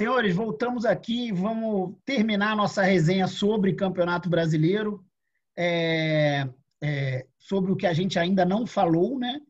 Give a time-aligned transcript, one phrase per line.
[0.00, 5.04] Senhores, voltamos aqui e vamos terminar nossa resenha sobre Campeonato Brasileiro,
[5.54, 6.48] é,
[6.82, 9.42] é, sobre o que a gente ainda não falou, né?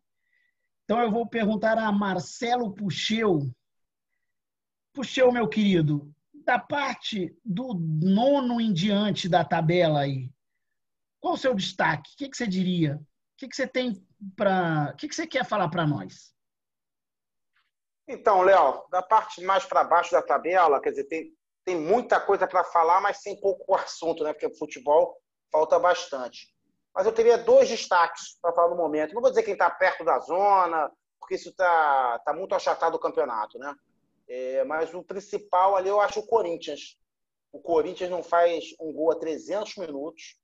[0.82, 3.48] Então eu vou perguntar a Marcelo Puxeu.
[4.92, 6.12] Puxeu, meu querido,
[6.44, 10.32] da parte do nono em diante da tabela aí,
[11.20, 12.10] qual o seu destaque?
[12.14, 12.96] O que, que você diria?
[12.96, 13.06] O
[13.36, 14.04] que, que você tem
[14.34, 14.90] para.
[14.94, 16.34] O que, que você quer falar para nós?
[18.12, 21.32] Então, Léo, da parte mais para baixo da tabela, quer dizer, tem,
[21.64, 24.32] tem muita coisa para falar, mas sem pouco assunto, né?
[24.32, 25.16] Porque futebol
[25.50, 26.48] falta bastante.
[26.92, 29.14] Mas eu teria dois destaques para falar no momento.
[29.14, 30.90] Não vou dizer quem está perto da zona,
[31.20, 33.72] porque isso está tá muito achatado o campeonato, né?
[34.28, 36.98] É, mas o principal ali eu acho o Corinthians.
[37.52, 40.36] O Corinthians não faz um gol a 300 minutos,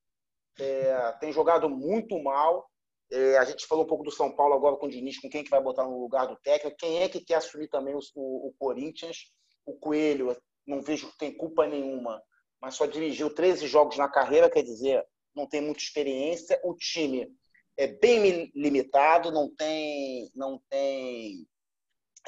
[0.60, 2.70] é, tem jogado muito mal.
[3.10, 5.44] É, a gente falou um pouco do São Paulo agora com o Diniz, com quem
[5.44, 8.48] que vai botar no lugar do técnico, quem é que quer assumir também o, o,
[8.48, 9.32] o Corinthians.
[9.64, 12.22] O Coelho, não vejo que tem culpa nenhuma,
[12.60, 16.60] mas só dirigiu 13 jogos na carreira, quer dizer, não tem muita experiência.
[16.64, 17.28] O time
[17.76, 21.46] é bem limitado, não tem, não tem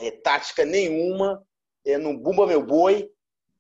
[0.01, 1.45] é, tática nenhuma
[1.85, 3.11] é, no Bumba Meu Boi.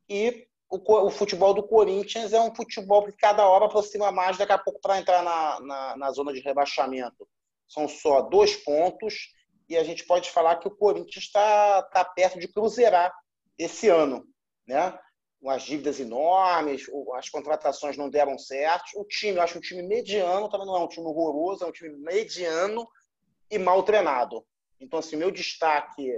[0.08, 4.52] E o, o, futebol do Corinthians é um futebol que cada hora aproxima mais, daqui
[4.52, 7.26] a pouco, para entrar na, na, na, zona de rebaixamento.
[7.66, 9.34] São só dois pontos
[9.68, 13.12] e a gente pode falar que o Corinthians está tá perto de cruzeirar
[13.56, 14.26] esse ano.
[14.66, 14.98] Né?
[15.46, 16.82] As dívidas enormes,
[17.14, 19.00] as contratações não deram certo.
[19.00, 21.72] O time, eu acho um time mediano, também não é um time horroroso, é um
[21.72, 22.86] time mediano
[23.50, 24.44] e mal treinado.
[24.78, 26.12] Então, assim, meu destaque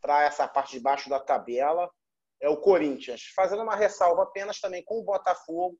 [0.00, 1.90] para essa parte de baixo da tabela
[2.40, 3.22] é o Corinthians.
[3.34, 5.78] Fazendo uma ressalva apenas também com o Botafogo,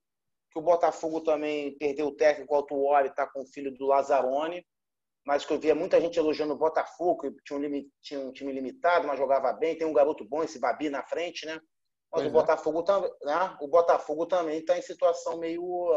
[0.51, 4.65] que o Botafogo também perdeu o técnico Altuori, está com o filho do Lazzaroni,
[5.25, 8.53] mas que eu via muita gente elogiando o Botafogo, que tinha um, tinha um time
[8.53, 11.61] limitado, mas jogava bem, tem um garoto bom, esse Babi na frente, né?
[12.11, 12.31] Mas o, é.
[12.31, 13.57] Botafogo também, né?
[13.61, 15.93] o Botafogo também está em situação meio,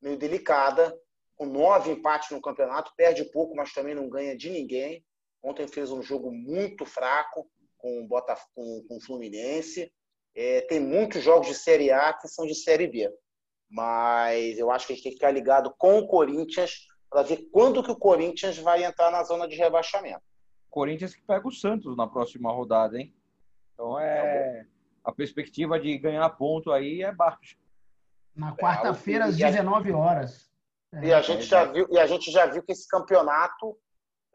[0.00, 0.98] meio delicada,
[1.36, 5.04] com nove empates no campeonato, perde pouco, mas também não ganha de ninguém.
[5.42, 9.90] Ontem fez um jogo muito fraco com o Botafogo, com, com o Fluminense.
[10.34, 13.10] É, tem muitos jogos de Série A que são de Série B.
[13.70, 17.48] Mas eu acho que a gente tem que ficar ligado com o Corinthians para ver
[17.50, 20.22] quando que o Corinthians vai entrar na zona de rebaixamento.
[20.70, 23.14] Corinthians que pega o Santos na próxima rodada, hein?
[23.72, 24.66] Então é, é
[25.04, 27.56] a perspectiva de ganhar ponto aí é baixa.
[28.34, 30.50] Na quarta-feira às 19 horas.
[31.02, 33.78] E a gente já viu e a gente já viu que esse campeonato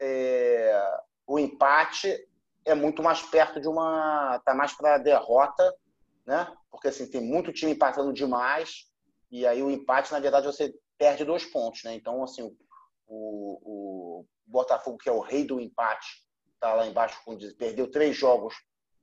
[0.00, 2.28] é, o empate
[2.64, 4.40] é muito mais perto de uma.
[4.44, 5.74] tá mais para derrota,
[6.26, 6.52] né?
[6.70, 8.86] Porque assim, tem muito time empatando demais,
[9.30, 11.94] e aí o empate, na verdade, você perde dois pontos, né?
[11.94, 12.50] Então, assim, o,
[13.08, 16.06] o Botafogo, que é o rei do empate,
[16.60, 18.54] tá lá embaixo, com, perdeu três jogos,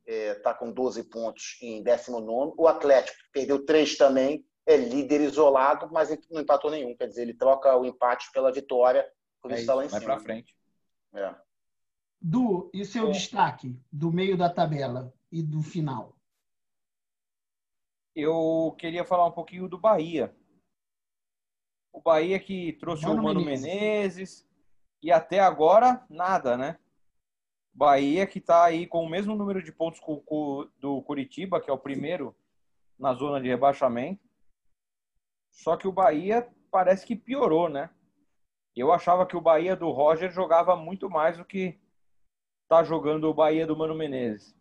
[0.08, 2.54] é, tá com 12 pontos em 19.
[2.58, 6.96] O Atlético, que perdeu três também, é líder isolado, mas não empatou nenhum.
[6.96, 9.08] Quer dizer, ele troca o empate pela vitória,
[9.42, 10.16] por é isso está lá em vai cima.
[10.16, 10.56] Vai para frente.
[11.14, 11.36] É.
[12.22, 13.12] Du, e seu é.
[13.12, 16.16] destaque do meio da tabela e do final?
[18.16, 20.36] Eu queria falar um pouquinho do Bahia.
[21.92, 23.66] O Bahia que trouxe Mano o Mano Menezes.
[23.66, 24.50] Menezes
[25.02, 26.78] e até agora nada, né?
[27.74, 30.00] Bahia que está aí com o mesmo número de pontos
[30.78, 32.36] do Curitiba, que é o primeiro
[33.00, 34.22] na zona de rebaixamento.
[35.50, 37.90] Só que o Bahia parece que piorou, né?
[38.76, 41.80] Eu achava que o Bahia do Roger jogava muito mais do que
[42.72, 44.56] está jogando o Bahia do Mano Menezes.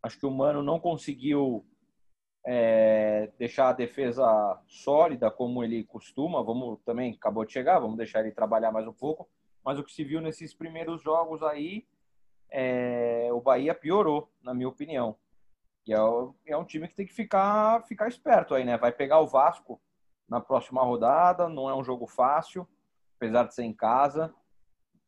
[0.00, 1.66] Acho que o Mano não conseguiu
[2.46, 6.40] é, deixar a defesa sólida como ele costuma.
[6.40, 9.28] Vamos também acabou de chegar, vamos deixar ele trabalhar mais um pouco.
[9.64, 11.84] Mas o que se viu nesses primeiros jogos aí,
[12.48, 15.16] é, o Bahia piorou, na minha opinião.
[15.88, 15.96] E é,
[16.46, 18.78] é, um time que tem que ficar, ficar esperto aí, né?
[18.78, 19.82] Vai pegar o Vasco
[20.28, 22.68] na próxima rodada, não é um jogo fácil,
[23.16, 24.32] apesar de ser em casa.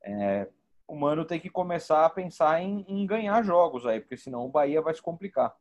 [0.03, 0.49] É,
[0.87, 4.51] o Mano tem que começar a pensar em, em ganhar jogos aí, porque senão o
[4.51, 5.55] Bahia vai se complicar.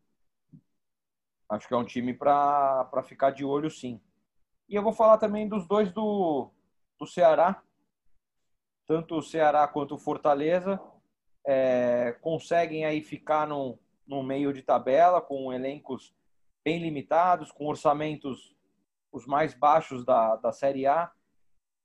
[1.49, 4.01] Acho que é um time para ficar de olho, sim.
[4.67, 6.49] E eu vou falar também dos dois do,
[6.99, 7.61] do Ceará.
[8.87, 10.81] Tanto o Ceará quanto o Fortaleza
[11.45, 13.77] é, conseguem aí ficar no,
[14.07, 16.13] no meio de tabela, com elencos
[16.63, 18.55] bem limitados, com orçamentos
[19.11, 21.11] os mais baixos da, da Série A.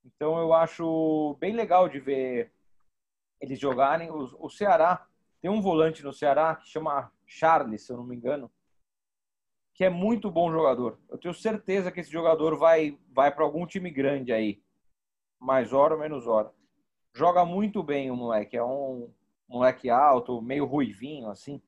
[0.04, 2.52] Então eu acho bem legal de ver
[3.40, 4.10] eles jogarem.
[4.10, 5.06] O, o Ceará
[5.40, 8.50] tem um volante no Ceará que chama Charles, se eu não me engano,
[9.74, 10.98] que é muito bom jogador.
[11.08, 14.62] Eu tenho certeza que esse jogador vai vai para algum time grande aí,
[15.38, 16.52] mais hora ou menos hora.
[17.14, 19.12] Joga muito bem o moleque, é um
[19.48, 21.60] moleque alto, meio ruivinho assim.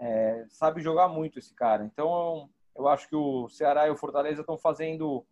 [0.00, 1.84] é, sabe jogar muito esse cara.
[1.84, 5.26] Então, eu acho que o Ceará e o Fortaleza estão fazendo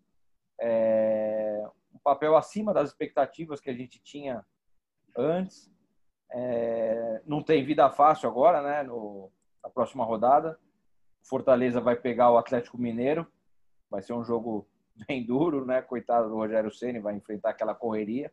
[0.60, 1.64] é,
[1.94, 4.44] um papel acima das expectativas que a gente tinha
[5.16, 5.70] antes.
[6.30, 8.82] É, não tem vida fácil agora, né?
[8.82, 9.30] No,
[9.62, 10.58] na próxima rodada.
[11.22, 13.26] Fortaleza vai pegar o Atlético Mineiro.
[13.90, 14.68] Vai ser um jogo
[15.08, 15.82] bem duro, né?
[15.82, 18.32] Coitado do Rogério Ceni vai enfrentar aquela correria.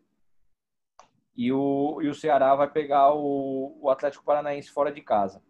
[1.36, 5.42] E o, e o Ceará vai pegar o, o Atlético Paranaense fora de casa.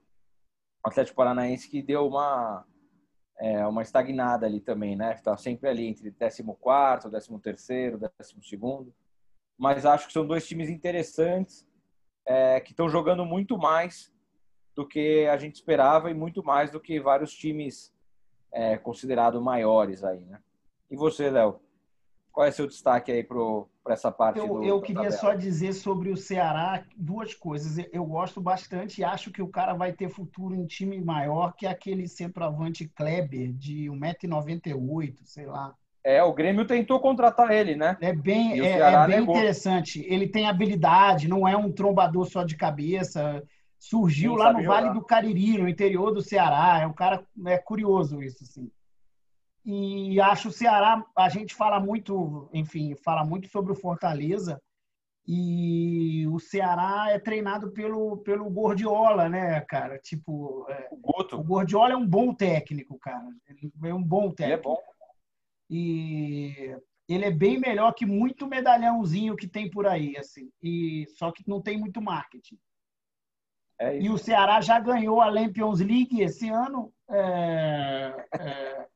[0.86, 2.66] O Atlético Paranaense que deu uma,
[3.40, 5.14] é, uma estagnada ali também, né?
[5.14, 7.10] Está sempre ali entre 14,
[7.42, 8.94] 13, 12.
[9.58, 11.68] Mas acho que são dois times interessantes
[12.26, 14.12] é, que estão jogando muito mais
[14.76, 17.94] do que a gente esperava e muito mais do que vários times
[18.52, 20.40] é, considerados maiores aí, né?
[20.90, 21.60] E você, Léo?
[22.32, 24.40] Qual é seu destaque aí para essa parte?
[24.40, 27.86] Eu, do, eu queria só dizer sobre o Ceará duas coisas.
[27.92, 31.68] Eu gosto bastante e acho que o cara vai ter futuro em time maior que
[31.68, 35.76] aquele centroavante Kleber, de 1,98m, sei lá.
[36.04, 37.98] É, o Grêmio tentou contratar ele, né?
[38.02, 40.06] É bem, é, é, bem interessante.
[40.08, 43.42] Ele tem habilidade, não é um trombador só de cabeça.
[43.80, 44.82] Surgiu lá no jogar.
[44.82, 46.80] Vale do Cariri, no interior do Ceará.
[46.82, 48.70] É um cara é curioso isso, assim.
[49.66, 54.62] E acho o Ceará, a gente fala muito, enfim, fala muito sobre o Fortaleza.
[55.26, 59.98] E o Ceará é treinado pelo, pelo Gordiola, né, cara?
[59.98, 61.40] Tipo, é, o, Guto.
[61.40, 63.24] o Gordiola é um bom técnico, cara.
[63.48, 64.44] Ele é um bom técnico.
[64.44, 64.78] Ele é bom.
[65.70, 66.76] E
[67.08, 70.50] ele é bem melhor que muito medalhãozinho que tem por aí, assim.
[70.62, 72.58] E só que não tem muito marketing.
[73.80, 76.94] É e o Ceará já ganhou a Champions League esse ano.
[77.10, 78.88] É, é,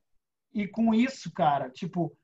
[0.54, 2.16] e com isso, cara, tipo,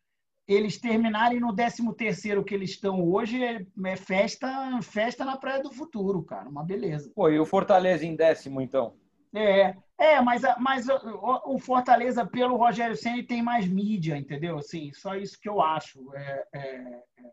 [0.47, 5.61] eles terminarem no 13 terceiro que eles estão hoje é, é, festa, festa na Praia
[5.61, 7.11] do Futuro, cara, uma beleza.
[7.15, 8.95] Pô, e o Fortaleza em décimo, então?
[9.33, 14.57] É, é, mas, mas o, Fortaleza, pelo Rogério Senna, tem mais mídia, entendeu?
[14.57, 16.13] Assim, só isso que eu acho.
[16.13, 16.75] É, é,
[17.17, 17.31] é.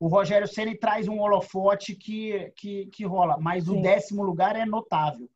[0.00, 3.78] o Rogério Senna traz um holofote que, que, que rola, mas Sim.
[3.78, 5.28] o décimo lugar é notável.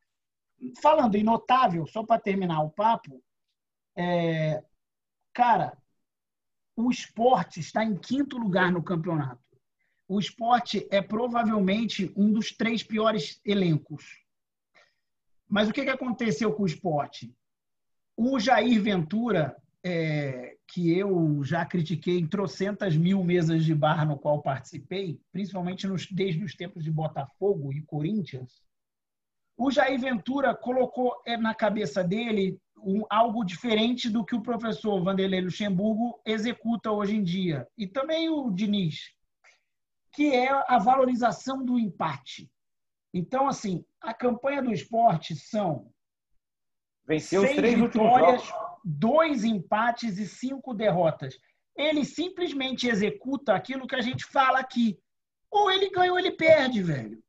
[0.80, 3.22] Falando em notável, só para terminar o papo,
[3.96, 4.62] é,
[5.32, 5.76] cara,
[6.74, 9.42] o esporte está em quinto lugar no campeonato.
[10.06, 14.26] O esporte é provavelmente um dos três piores elencos
[15.48, 17.34] mas o que, que aconteceu com o esporte?
[18.16, 24.18] O Jair Ventura, é, que eu já critiquei em trocentas mil mesas de bar no
[24.18, 28.62] qual participei, principalmente nos, desde os tempos de Botafogo e Corinthians,
[29.56, 35.02] o Jair Ventura colocou é, na cabeça dele um, algo diferente do que o professor
[35.02, 37.66] Vanderlei Luxemburgo executa hoje em dia.
[37.76, 39.12] E também o Diniz,
[40.12, 42.50] que é a valorização do empate.
[43.12, 45.92] Então, assim, a campanha do esporte são
[47.06, 48.42] Venceu seis três vitórias,
[48.84, 51.38] dois empates e cinco derrotas.
[51.74, 54.98] Ele simplesmente executa aquilo que a gente fala aqui.
[55.50, 57.22] Ou ele ganha ou ele perde, velho.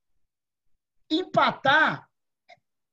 [1.10, 2.10] Empatar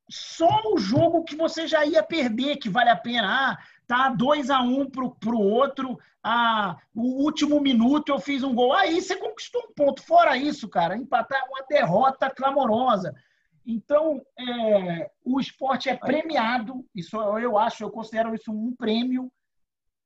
[0.09, 3.50] só o jogo que você já ia perder, que vale a pena.
[3.50, 5.99] Ah, tá 2 a 1 um pro, pro outro.
[6.23, 8.73] Ah, o último minuto eu fiz um gol.
[8.73, 10.03] Aí você conquistou um ponto.
[10.03, 13.15] Fora isso, cara, empatar é uma derrota clamorosa.
[13.65, 19.28] Então, é, o esporte é premiado, isso eu acho, eu considero isso um prêmio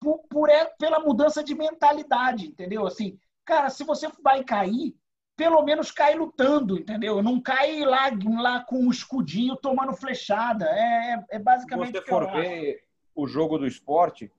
[0.00, 2.86] por, por, é, pela mudança de mentalidade, entendeu?
[2.86, 4.96] Assim, cara, se você vai cair,
[5.36, 7.22] pelo menos cai lutando, entendeu?
[7.22, 8.10] Não cai lá,
[8.40, 10.64] lá com o escudinho tomando flechada.
[10.66, 11.98] É, é, é basicamente.
[11.98, 12.89] Se você for ver
[13.22, 14.30] o jogo do esporte,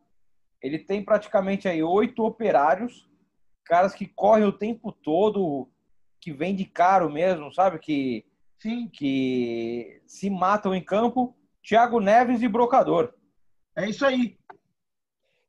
[0.61, 3.09] ele tem praticamente aí oito operários,
[3.65, 5.69] caras que correm o tempo todo,
[6.19, 7.79] que vende caro mesmo, sabe?
[7.79, 8.25] Que
[8.59, 8.87] Sim.
[8.87, 13.13] que se matam em campo, Thiago Neves e Brocador.
[13.75, 14.37] É isso aí.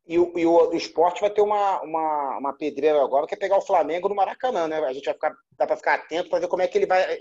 [0.07, 3.57] E o, e o, esporte vai ter uma, uma, uma pedreira agora, que é pegar
[3.57, 4.79] o Flamengo no Maracanã, né?
[4.81, 7.19] A gente vai ficar, dá para ficar atento para ver como é que ele vai.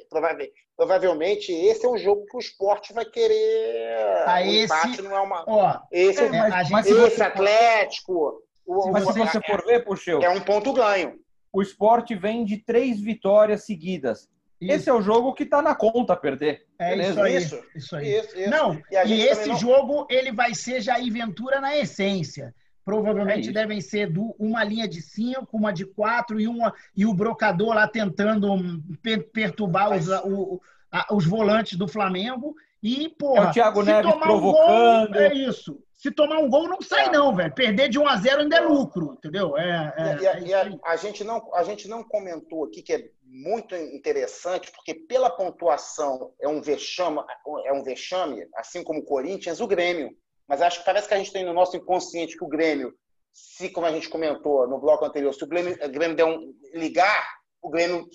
[0.76, 3.96] Provavelmente esse é um jogo que o esporte vai querer.
[4.26, 5.44] Ah, o esse, não é uma.
[5.48, 8.42] Ó, esse, é, mas, mas esse você, Atlético.
[8.66, 10.20] O, mas se você é, for ver, Puxeu.
[10.22, 11.20] É um ponto ganho.
[11.54, 14.28] O esporte vem de três vitórias seguidas.
[14.60, 14.74] Isso.
[14.74, 16.66] Esse é o jogo que está na conta perder.
[16.80, 17.12] É Beleza?
[17.12, 17.36] isso aí.
[17.36, 18.20] Isso, isso aí.
[18.20, 18.50] Isso, isso.
[18.50, 19.58] Não, e, e esse não...
[19.58, 22.54] jogo ele vai ser Jair Ventura na essência.
[22.84, 27.06] Provavelmente é devem ser do, uma linha de cinco, uma de quatro e, uma, e
[27.06, 28.48] o brocador lá tentando
[29.34, 30.08] perturbar Mas...
[30.08, 30.62] os, o,
[30.92, 32.56] a, os volantes do Flamengo.
[32.82, 35.10] E, porra, é o Thiago Neves provocando.
[35.10, 35.84] Um gol, é isso.
[36.02, 37.12] Se tomar um gol, não sai, é.
[37.12, 37.54] não, velho.
[37.54, 39.56] Perder de 1 a 0 ainda é lucro, entendeu?
[39.56, 42.82] É, é, e, a, é e a, a, gente não, a gente não comentou aqui,
[42.82, 47.20] que é muito interessante, porque pela pontuação é um vexame,
[47.66, 50.18] é um vexame, assim como o Corinthians, o Grêmio.
[50.52, 52.94] Mas acho que parece que a gente tem no nosso inconsciente que o Grêmio,
[53.32, 56.54] se como a gente comentou no bloco anterior, se o Grêmio, o Grêmio der um
[56.74, 57.26] ligar,
[57.62, 58.06] o Grêmio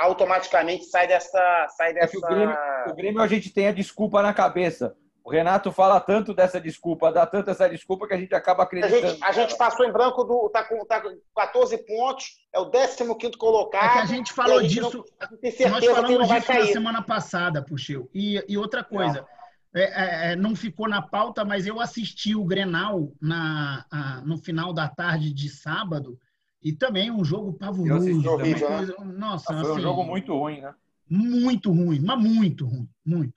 [0.00, 2.14] automaticamente sai dessa, sai dessa.
[2.14, 2.56] É o, Grêmio,
[2.90, 4.94] o Grêmio a gente tem a desculpa na cabeça.
[5.24, 9.06] O Renato fala tanto dessa desculpa, dá tanto essa desculpa que a gente acaba acreditando.
[9.06, 12.60] A gente, a gente passou em branco, do, tá, com, tá com 14 pontos, é
[12.60, 13.84] o 15 colocado.
[13.86, 15.02] É que a gente falou gente disso.
[15.18, 18.08] Não, nós falamos disso na semana passada, Puxeu.
[18.14, 19.35] E, e outra coisa, é,
[19.80, 24.72] é, é, não ficou na pauta, mas eu assisti o Grenal na, a, no final
[24.72, 26.18] da tarde de sábado.
[26.62, 28.08] E também um jogo pavoroso.
[28.28, 28.94] Horrível, né?
[29.16, 30.74] Nossa, Foi assim, um jogo muito ruim, né?
[31.08, 33.34] Muito ruim, mas muito ruim, muito.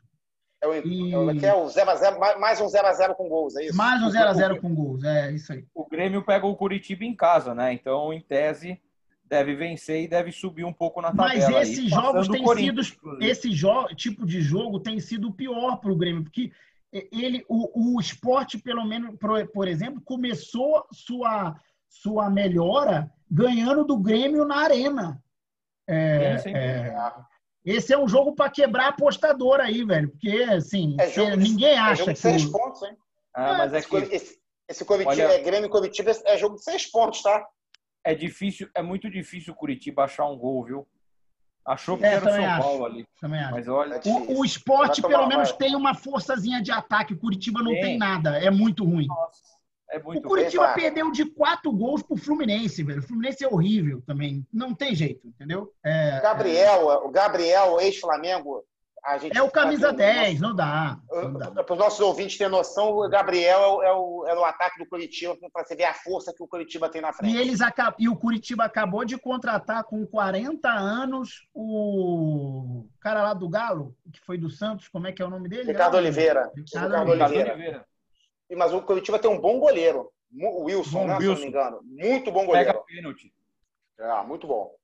[0.62, 1.14] É o, e...
[1.14, 3.78] é o 0x0, mais um 0x0 com gols, é isso?
[3.78, 5.66] Mais um 0x0 com gols, é isso aí.
[5.74, 7.72] O Grêmio pega o Curitiba em casa, né?
[7.72, 8.82] Então, em tese,
[9.30, 11.52] deve vencer e deve subir um pouco na tabela.
[11.52, 12.82] Mas esses aí, jogos têm sido.
[13.22, 16.52] Esse jo tipo de jogo tem sido pior para o Grêmio, porque
[16.92, 19.16] ele, o, o esporte, pelo menos,
[19.54, 21.56] por, exemplo, começou sua,
[21.88, 25.24] sua melhora ganhando do Grêmio na arena.
[25.88, 26.96] É, é,
[27.64, 30.10] esse é um jogo para quebrar apostador aí, velho.
[30.10, 32.52] Porque, assim, é jogo, ninguém acha é jogo de seis que...
[32.52, 32.98] pontos, hein?
[33.36, 33.96] Ah, mas é que...
[33.96, 35.34] Esse, esse Curitiba, Olha...
[35.34, 37.46] é Grêmio Curitiba é jogo de seis pontos, tá?
[38.10, 40.88] É difícil, é muito difícil o Curitiba achar um gol, viu?
[41.64, 42.62] Achou que é, era o São acho.
[42.64, 43.08] Paulo ali.
[43.22, 47.14] Mas olha, é o, o esporte, pelo menos, tem uma forçazinha de ataque.
[47.14, 48.44] O Curitiba não tem, tem nada.
[48.44, 49.06] É muito ruim.
[49.06, 49.44] Nossa.
[49.92, 53.00] É muito o Curitiba bem, perdeu de quatro gols pro Fluminense, velho.
[53.00, 54.44] O Fluminense é horrível também.
[54.52, 55.72] Não tem jeito, entendeu?
[55.84, 56.96] É, Gabriel, é...
[56.98, 58.64] o Gabriel, ex-Flamengo.
[59.34, 61.00] É o camisa 10, não dá.
[61.38, 61.64] dá.
[61.64, 64.78] Para os nossos ouvintes terem noção, o Gabriel é o, é o, é o ataque
[64.78, 67.34] do Curitiba, para você ver a força que o Curitiba tem na frente.
[67.34, 67.96] E, eles acab...
[67.98, 74.20] e o Curitiba acabou de contratar com 40 anos o cara lá do Galo, que
[74.22, 75.72] foi do Santos, como é que é o nome dele?
[75.72, 76.52] Ricardo Oliveira.
[76.56, 77.54] Ricardo, Ricardo Oliveira.
[77.54, 77.86] Oliveira.
[78.56, 80.12] Mas o Curitiba tem um bom goleiro.
[80.32, 81.24] O Wilson, bom, né, Wilson.
[81.24, 81.80] se não me engano.
[81.84, 82.72] Muito bom goleiro.
[82.72, 83.34] Pega pênalti.
[83.98, 84.79] É, muito bom.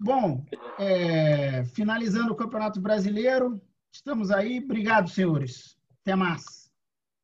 [0.00, 0.44] Bom,
[0.78, 3.60] é, finalizando o Campeonato Brasileiro,
[3.92, 4.60] estamos aí.
[4.62, 5.76] Obrigado, senhores.
[6.02, 6.70] Até mais.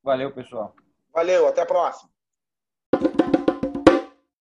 [0.03, 0.75] Valeu, pessoal.
[1.13, 2.14] Valeu, até a próxima.